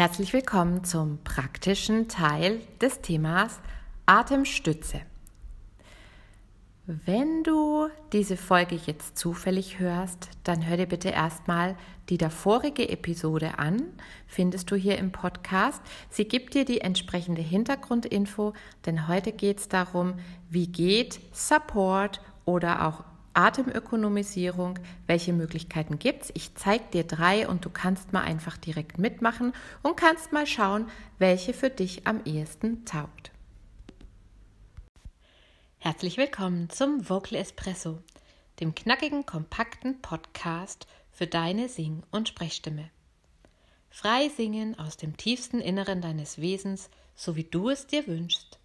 [0.00, 3.60] Herzlich willkommen zum praktischen Teil des Themas
[4.06, 5.02] Atemstütze.
[6.86, 11.76] Wenn du diese Folge jetzt zufällig hörst, dann hör dir bitte erstmal
[12.08, 13.82] die davorige Episode an,
[14.26, 15.82] findest du hier im Podcast.
[16.08, 18.54] Sie gibt dir die entsprechende Hintergrundinfo,
[18.86, 20.14] denn heute geht es darum,
[20.48, 23.04] wie geht Support oder auch
[23.34, 26.32] Atemökonomisierung, welche Möglichkeiten gibt es?
[26.34, 29.52] Ich zeige dir drei und du kannst mal einfach direkt mitmachen
[29.82, 30.86] und kannst mal schauen,
[31.18, 33.30] welche für dich am ehesten taugt.
[35.78, 38.02] Herzlich willkommen zum Vocal Espresso,
[38.58, 42.90] dem knackigen, kompakten Podcast für deine Sing- und Sprechstimme.
[43.88, 48.58] Frei singen aus dem tiefsten Inneren deines Wesens, so wie du es dir wünschst.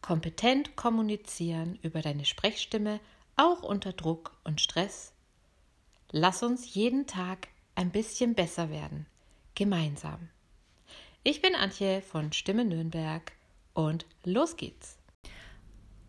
[0.00, 2.98] Kompetent kommunizieren über deine Sprechstimme
[3.36, 5.12] auch unter Druck und Stress.
[6.10, 9.06] Lass uns jeden Tag ein bisschen besser werden,
[9.54, 10.28] gemeinsam.
[11.24, 13.32] Ich bin Antje von Stimme Nürnberg
[13.74, 14.98] und los geht's.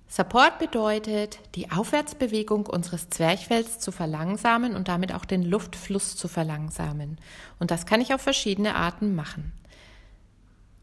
[0.07, 7.17] Support bedeutet, die Aufwärtsbewegung unseres Zwerchfells zu verlangsamen und damit auch den Luftfluss zu verlangsamen.
[7.57, 9.53] Und das kann ich auf verschiedene Arten machen.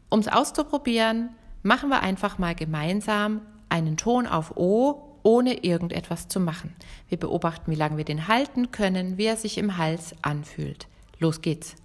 [0.09, 1.29] Um es auszuprobieren,
[1.63, 6.75] machen wir einfach mal gemeinsam einen Ton auf O ohne irgendetwas zu machen.
[7.09, 10.87] Wir beobachten, wie lange wir den halten können, wie er sich im Hals anfühlt.
[11.19, 11.75] Los geht's.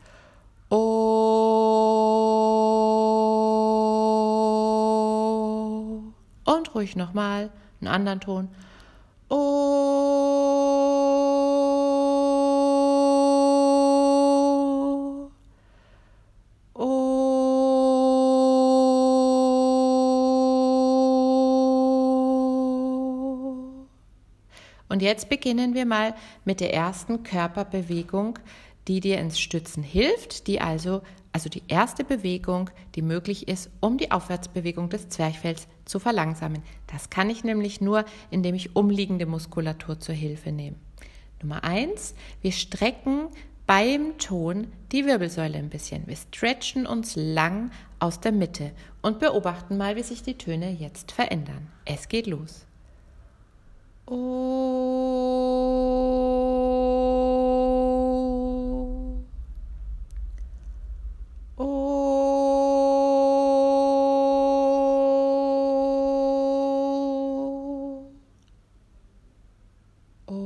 [0.68, 0.76] Oh.
[6.44, 8.48] Und ruhig nochmal einen anderen Ton.
[9.28, 9.85] Oh.
[24.88, 28.38] Und jetzt beginnen wir mal mit der ersten Körperbewegung,
[28.88, 33.98] die dir ins Stützen hilft, die also, also die erste Bewegung, die möglich ist, um
[33.98, 36.62] die Aufwärtsbewegung des Zwerchfells zu verlangsamen.
[36.86, 40.76] Das kann ich nämlich nur, indem ich umliegende Muskulatur zur Hilfe nehme.
[41.42, 43.28] Nummer eins, wir strecken
[43.66, 46.06] beim Ton die Wirbelsäule ein bisschen.
[46.06, 48.70] Wir stretchen uns lang aus der Mitte
[49.02, 51.68] und beobachten mal, wie sich die Töne jetzt verändern.
[51.84, 52.65] Es geht los.
[54.08, 54.46] Oh.
[61.58, 61.66] Oh.
[70.28, 70.36] Oh.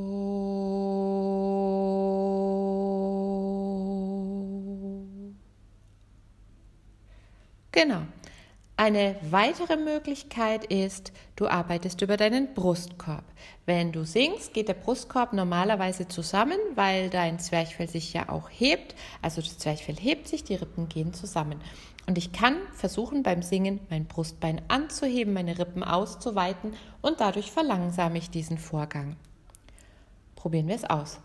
[7.71, 8.05] Genau.
[8.81, 13.23] Eine weitere Möglichkeit ist, du arbeitest über deinen Brustkorb.
[13.67, 18.95] Wenn du singst, geht der Brustkorb normalerweise zusammen, weil dein Zwerchfell sich ja auch hebt.
[19.21, 21.61] Also das Zwerchfell hebt sich, die Rippen gehen zusammen.
[22.07, 28.17] Und ich kann versuchen beim Singen mein Brustbein anzuheben, meine Rippen auszuweiten und dadurch verlangsame
[28.17, 29.15] ich diesen Vorgang.
[30.35, 31.19] Probieren wir es aus.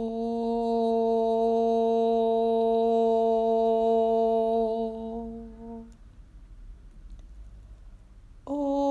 [8.45, 8.87] Oh.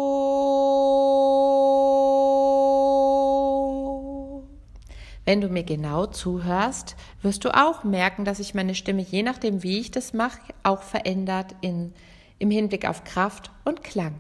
[5.24, 9.62] Wenn du mir genau zuhörst, wirst du auch merken, dass sich meine Stimme, je nachdem,
[9.62, 11.94] wie ich das mache, auch verändert in,
[12.38, 14.14] im Hinblick auf Kraft und Klang.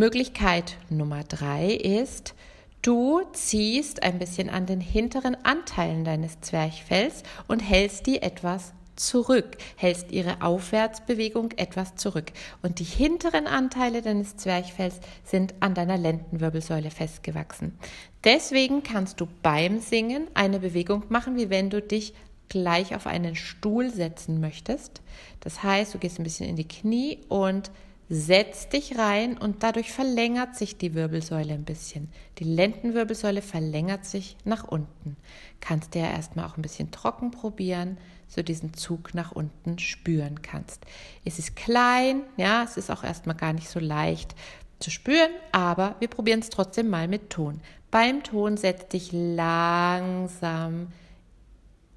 [0.00, 2.34] Möglichkeit Nummer drei ist,
[2.80, 9.58] du ziehst ein bisschen an den hinteren Anteilen deines Zwerchfells und hältst die etwas zurück,
[9.76, 12.32] hältst ihre Aufwärtsbewegung etwas zurück.
[12.62, 17.78] Und die hinteren Anteile deines Zwerchfells sind an deiner Lendenwirbelsäule festgewachsen.
[18.24, 22.14] Deswegen kannst du beim Singen eine Bewegung machen, wie wenn du dich
[22.48, 25.02] gleich auf einen Stuhl setzen möchtest.
[25.40, 27.70] Das heißt, du gehst ein bisschen in die Knie und
[28.12, 32.08] Setz dich rein und dadurch verlängert sich die Wirbelsäule ein bisschen.
[32.38, 35.16] Die Lendenwirbelsäule verlängert sich nach unten.
[35.60, 40.42] Kannst du ja erstmal auch ein bisschen trocken probieren, so diesen Zug nach unten spüren
[40.42, 40.84] kannst.
[41.24, 44.34] Es ist klein, ja, es ist auch erstmal gar nicht so leicht
[44.80, 47.60] zu spüren, aber wir probieren es trotzdem mal mit Ton.
[47.92, 50.88] Beim Ton setz dich langsam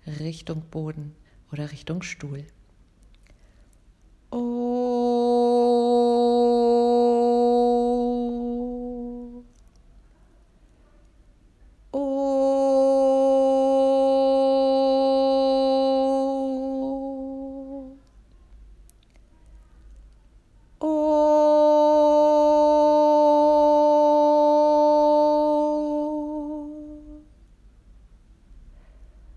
[0.06, 1.16] Richtung Boden
[1.52, 2.46] oder Richtung Stuhl.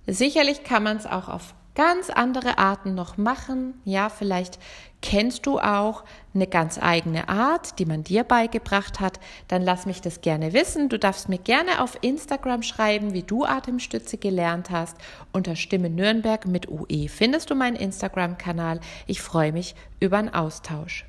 [0.06, 3.74] Sicherlich kann man es auch auf ganz andere Arten noch machen.
[3.84, 4.58] Ja, vielleicht
[5.02, 6.04] kennst du auch
[6.34, 9.20] eine ganz eigene Art, die man dir beigebracht hat.
[9.46, 10.88] Dann lass mich das gerne wissen.
[10.88, 14.96] Du darfst mir gerne auf Instagram schreiben, wie du Atemstütze gelernt hast.
[15.32, 18.80] Unter Stimme Nürnberg mit UE findest du meinen Instagram-Kanal.
[19.06, 21.04] Ich freue mich über einen Austausch.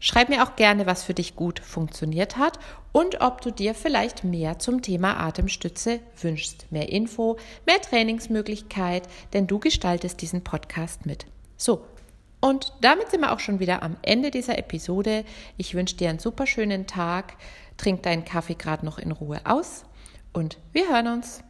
[0.00, 2.58] Schreib mir auch gerne, was für dich gut funktioniert hat
[2.92, 6.70] und ob du dir vielleicht mehr zum Thema Atemstütze wünschst.
[6.70, 7.36] Mehr Info,
[7.66, 11.26] mehr Trainingsmöglichkeit, denn du gestaltest diesen Podcast mit.
[11.56, 11.84] So,
[12.40, 15.24] und damit sind wir auch schon wieder am Ende dieser Episode.
[15.56, 17.34] Ich wünsche dir einen super schönen Tag.
[17.76, 19.84] Trink deinen Kaffee gerade noch in Ruhe aus
[20.32, 21.42] und wir hören uns.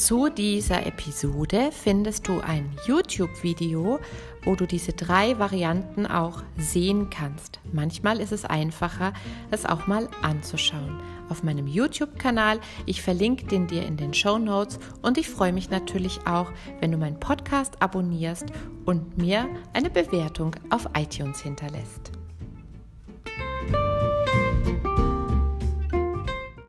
[0.00, 4.00] Zu dieser Episode findest du ein YouTube-Video,
[4.42, 7.60] wo du diese drei Varianten auch sehen kannst.
[7.70, 9.12] Manchmal ist es einfacher,
[9.50, 10.98] es auch mal anzuschauen.
[11.28, 15.68] Auf meinem YouTube-Kanal, ich verlinke den dir in den Show Notes und ich freue mich
[15.68, 16.50] natürlich auch,
[16.80, 18.46] wenn du meinen Podcast abonnierst
[18.86, 22.19] und mir eine Bewertung auf iTunes hinterlässt.